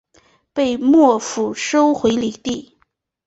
[0.51, 2.79] 被幕府收回领地。